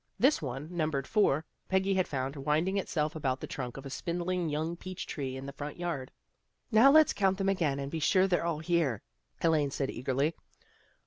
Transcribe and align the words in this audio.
This 0.17 0.41
one, 0.41 0.67
numbered 0.71 1.05
four, 1.05 1.45
Peggy 1.69 1.93
had 1.93 2.07
found 2.07 2.35
winding 2.35 2.75
itself 2.77 3.15
about 3.15 3.39
the 3.39 3.45
trunk 3.45 3.77
of 3.77 3.85
a 3.85 3.91
spindling 3.91 4.49
young 4.49 4.75
peach 4.75 5.05
tree 5.05 5.37
in 5.37 5.45
the 5.45 5.53
front 5.53 5.77
yard." 5.77 6.09
Now 6.71 6.89
let's 6.89 7.13
count 7.13 7.37
them 7.37 7.49
again 7.49 7.77
and 7.77 7.91
be 7.91 7.99
sure 7.99 8.27
they're 8.27 8.43
all 8.43 8.57
here," 8.57 9.03
Elaine 9.43 9.69
said 9.69 9.91
eagerly. 9.91 10.33